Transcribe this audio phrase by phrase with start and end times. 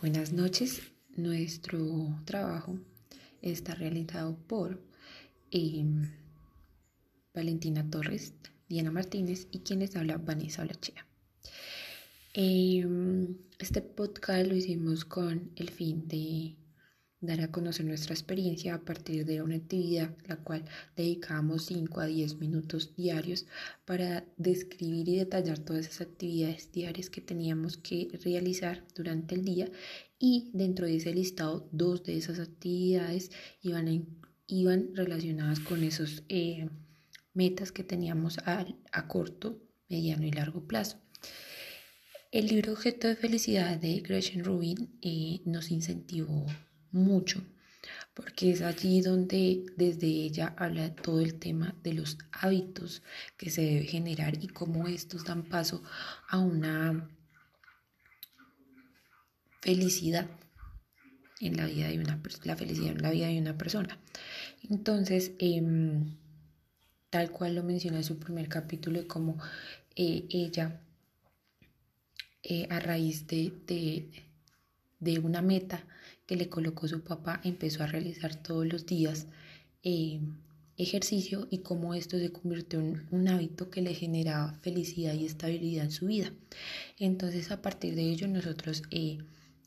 [0.00, 0.80] Buenas noches.
[1.16, 2.78] Nuestro trabajo
[3.42, 4.80] está realizado por
[5.50, 6.08] em,
[7.34, 8.32] Valentina Torres,
[8.68, 11.04] Diana Martínez y quienes habla Vanessa Olachea.
[12.32, 16.54] Em, este podcast lo hicimos con el fin de
[17.20, 20.64] dar a conocer nuestra experiencia a partir de una actividad la cual
[20.96, 23.46] dedicamos 5 a 10 minutos diarios
[23.84, 29.68] para describir y detallar todas esas actividades diarias que teníamos que realizar durante el día
[30.18, 34.06] y dentro de ese listado dos de esas actividades iban,
[34.46, 36.68] iban relacionadas con esos eh,
[37.34, 40.98] metas que teníamos a, a corto, mediano y largo plazo.
[42.30, 46.46] El libro Objeto de Felicidad de Gretchen Rubin eh, nos incentivó
[46.92, 47.42] mucho,
[48.14, 53.02] porque es allí donde desde ella habla todo el tema de los hábitos
[53.36, 55.82] que se debe generar y cómo estos dan paso
[56.28, 57.08] a una
[59.60, 60.28] felicidad
[61.40, 63.98] en la vida de una la felicidad en la vida de una persona.
[64.68, 66.16] Entonces, em,
[67.10, 69.38] tal cual lo menciona en su primer capítulo, como
[69.96, 70.80] eh, ella,
[72.42, 74.27] eh, a raíz de, de
[75.00, 75.84] una meta,
[76.26, 79.26] que le colocó su papá empezó a realizar todos los días
[79.82, 80.20] eh,
[80.76, 85.86] ejercicio y cómo esto se convirtió en un hábito que le generaba felicidad y estabilidad
[85.86, 86.32] en su vida.
[86.98, 89.18] Entonces a partir de ello nosotros eh,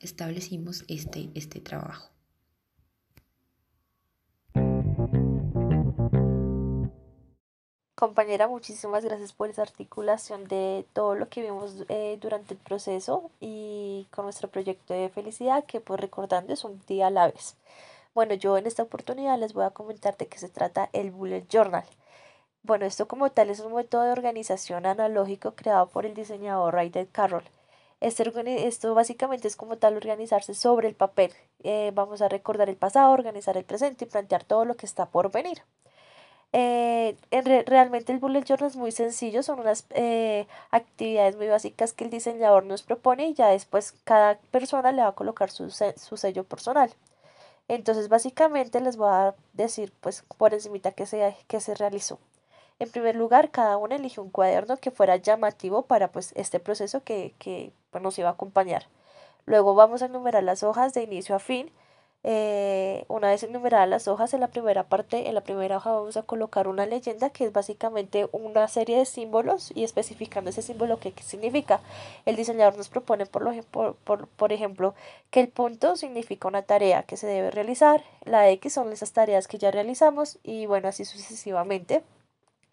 [0.00, 2.17] establecimos este, este trabajo.
[7.98, 13.32] Compañera, muchísimas gracias por esa articulación de todo lo que vimos eh, durante el proceso
[13.40, 17.56] y con nuestro proyecto de felicidad, que pues recordando es un día a la vez.
[18.14, 21.48] Bueno, yo en esta oportunidad les voy a comentar de qué se trata el Bullet
[21.48, 21.82] Journal.
[22.62, 27.08] Bueno, esto como tal es un método de organización analógico creado por el diseñador Ryder
[27.08, 27.50] Carroll.
[28.00, 28.30] Este,
[28.68, 31.32] esto básicamente es como tal organizarse sobre el papel.
[31.64, 35.06] Eh, vamos a recordar el pasado, organizar el presente y plantear todo lo que está
[35.06, 35.62] por venir.
[36.52, 37.16] Eh,
[37.66, 42.10] realmente el bullet journal es muy sencillo, son unas eh, actividades muy básicas que el
[42.10, 46.44] diseñador nos propone y ya después cada persona le va a colocar su, su sello
[46.44, 46.90] personal.
[47.68, 52.18] Entonces básicamente les voy a decir pues por encimita que se, se realizó.
[52.78, 57.02] En primer lugar, cada uno elige un cuaderno que fuera llamativo para pues este proceso
[57.02, 58.86] que, que pues, nos iba a acompañar.
[59.46, 61.70] Luego vamos a enumerar las hojas de inicio a fin
[62.24, 66.16] eh, una vez enumeradas las hojas, en la primera parte, en la primera hoja vamos
[66.16, 70.98] a colocar una leyenda que es básicamente una serie de símbolos y especificando ese símbolo
[70.98, 71.80] qué significa.
[72.26, 74.94] El diseñador nos propone, por, lo, por, por, por ejemplo,
[75.30, 79.46] que el punto significa una tarea que se debe realizar, la X son esas tareas
[79.46, 82.02] que ya realizamos y bueno, así sucesivamente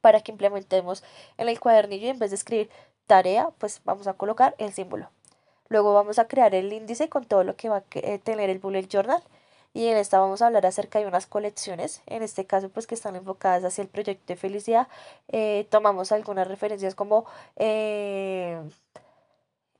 [0.00, 1.02] para que implementemos
[1.38, 2.70] en el cuadernillo en vez de escribir
[3.06, 5.10] tarea, pues vamos a colocar el símbolo.
[5.72, 8.58] Luego vamos a crear el índice con todo lo que va a eh, tener el
[8.58, 9.22] bullet journal
[9.72, 12.94] y en esta vamos a hablar acerca de unas colecciones, en este caso pues que
[12.94, 14.86] están enfocadas hacia el proyecto de felicidad.
[15.28, 17.24] Eh, tomamos algunas referencias como
[17.56, 18.60] eh,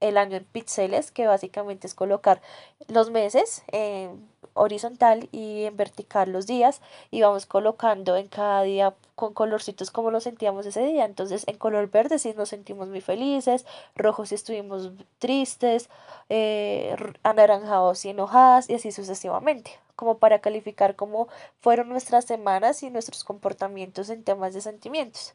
[0.00, 2.40] el año en píxeles, que básicamente es colocar
[2.88, 6.80] los meses en horizontal y en vertical los días
[7.10, 11.04] y vamos colocando en cada día con colorcitos como lo sentíamos ese día.
[11.04, 15.88] Entonces en color verde si nos sentimos muy felices, rojo si estuvimos tristes,
[16.28, 21.28] eh, anaranjados y enojadas y así sucesivamente como para calificar cómo
[21.60, 25.34] fueron nuestras semanas y nuestros comportamientos en temas de sentimientos.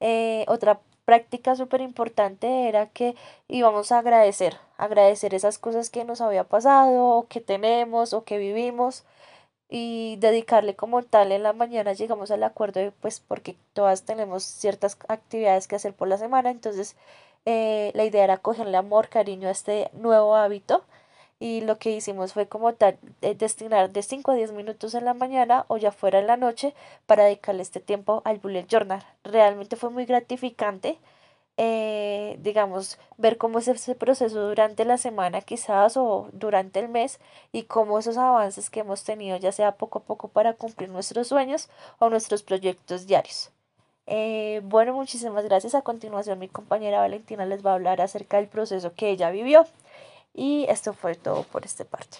[0.00, 3.16] Eh, otra práctica súper importante era que
[3.48, 8.36] íbamos a agradecer, agradecer esas cosas que nos había pasado, o que tenemos, o que
[8.36, 9.04] vivimos,
[9.70, 14.42] y dedicarle como tal en la mañana llegamos al acuerdo de, pues porque todas tenemos
[14.42, 16.94] ciertas actividades que hacer por la semana, entonces
[17.46, 20.84] eh, la idea era cogerle amor, cariño a este nuevo hábito
[21.40, 25.04] y lo que hicimos fue como tal eh, destinar de 5 a 10 minutos en
[25.04, 26.74] la mañana o ya fuera en la noche
[27.06, 29.04] para dedicarle este tiempo al bullet journal.
[29.24, 30.98] Realmente fue muy gratificante,
[31.56, 37.20] eh, digamos, ver cómo es ese proceso durante la semana quizás o durante el mes
[37.52, 41.28] y cómo esos avances que hemos tenido ya sea poco a poco para cumplir nuestros
[41.28, 41.68] sueños
[41.98, 43.50] o nuestros proyectos diarios.
[44.10, 45.74] Eh, bueno, muchísimas gracias.
[45.74, 49.66] A continuación mi compañera Valentina les va a hablar acerca del proceso que ella vivió.
[50.40, 52.18] Y esto fue todo por esta parte.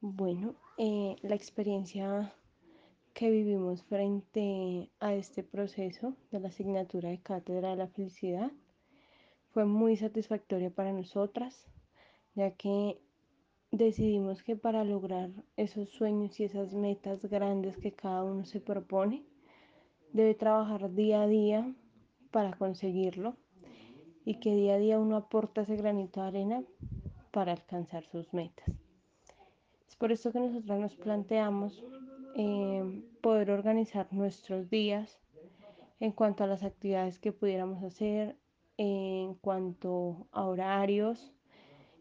[0.00, 2.32] Bueno, eh, la experiencia
[3.12, 8.50] que vivimos frente a este proceso de la asignatura de Cátedra de la Felicidad
[9.50, 11.66] fue muy satisfactoria para nosotras,
[12.34, 12.98] ya que
[13.70, 19.26] decidimos que para lograr esos sueños y esas metas grandes que cada uno se propone,
[20.12, 21.74] debe trabajar día a día
[22.30, 23.36] para conseguirlo
[24.24, 26.62] y que día a día uno aporta ese granito de arena
[27.30, 28.70] para alcanzar sus metas.
[29.88, 31.82] Es por eso que nosotros nos planteamos
[32.36, 35.18] eh, poder organizar nuestros días
[36.00, 38.36] en cuanto a las actividades que pudiéramos hacer,
[38.76, 41.32] en cuanto a horarios,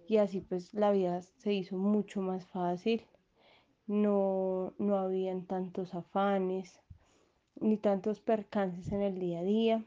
[0.08, 3.06] y así pues la vida se hizo mucho más fácil.
[3.88, 6.82] No, no habían tantos afanes
[7.60, 9.86] ni tantos percances en el día a día.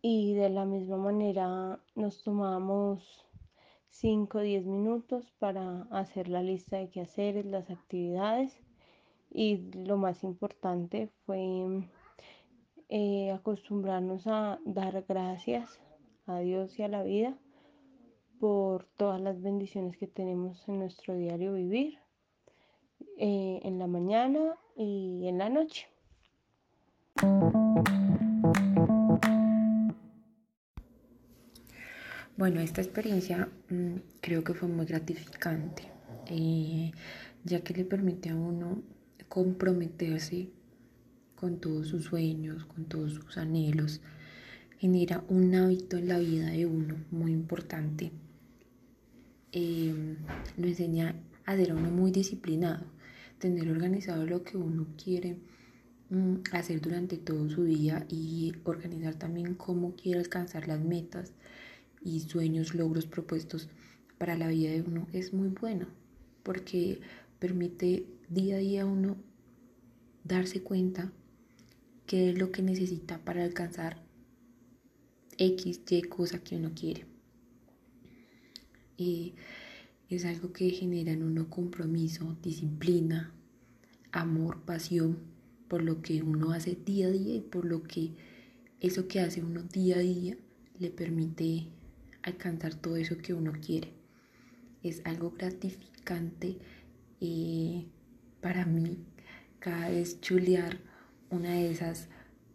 [0.00, 3.24] Y de la misma manera nos tomamos
[3.90, 8.58] 5 o 10 minutos para hacer la lista de quehaceres, las actividades.
[9.30, 11.88] Y lo más importante fue
[12.88, 15.80] eh, acostumbrarnos a dar gracias
[16.26, 17.38] a Dios y a la vida
[18.38, 21.98] por todas las bendiciones que tenemos en nuestro diario vivir,
[23.18, 25.88] eh, en la mañana y en la noche.
[32.36, 35.84] Bueno, esta experiencia mm, creo que fue muy gratificante,
[36.26, 36.90] eh,
[37.44, 38.82] ya que le permite a uno
[39.28, 40.50] comprometerse
[41.36, 44.00] con todos sus sueños, con todos sus anhelos.
[44.78, 48.10] Genera un hábito en la vida de uno muy importante
[49.52, 50.16] Em,
[50.56, 52.84] lo enseña a ser uno muy disciplinado,
[53.38, 55.36] tener organizado lo que uno quiere
[56.10, 61.32] mm, hacer durante todo su día y organizar también cómo quiere alcanzar las metas
[62.04, 63.68] y sueños, logros propuestos
[64.18, 65.86] para la vida de uno es muy bueno
[66.42, 67.00] porque
[67.38, 69.16] permite día a día uno
[70.24, 71.12] darse cuenta
[72.06, 74.02] qué es lo que necesita para alcanzar
[75.38, 77.06] X, Y cosa que uno quiere
[80.16, 83.32] es algo que genera en uno compromiso, disciplina,
[84.10, 85.18] amor, pasión
[85.68, 88.12] por lo que uno hace día a día y por lo que
[88.80, 90.36] eso que hace uno día a día
[90.78, 91.68] le permite
[92.22, 93.92] alcanzar todo eso que uno quiere.
[94.82, 96.58] Es algo gratificante
[97.20, 97.86] eh,
[98.40, 98.98] para mí
[99.60, 100.78] cada vez chulear
[101.30, 102.08] una de esas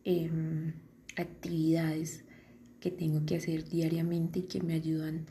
[0.03, 0.73] em,
[1.15, 2.23] actividades
[2.81, 5.25] que tengo que hacer diariamente y que me ayudan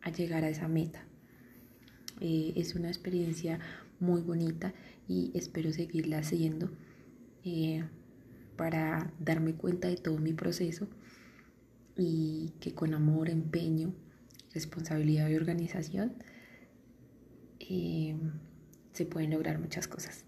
[0.00, 1.07] a llegar a esa meta.
[2.20, 3.60] Eh, es una experiencia
[4.00, 4.74] muy bonita
[5.06, 6.70] y espero seguirla haciendo
[7.44, 7.84] eh,
[8.56, 10.88] para darme cuenta de todo mi proceso
[11.96, 13.94] y que con amor, empeño,
[14.52, 16.14] responsabilidad y organización
[17.60, 18.16] eh,
[18.92, 20.24] se pueden lograr muchas cosas,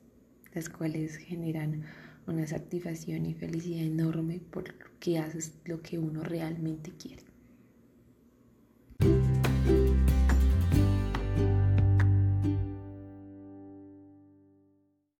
[0.54, 1.84] las cuales generan
[2.26, 7.29] una satisfacción y felicidad enorme por lo que haces lo que uno realmente quiere.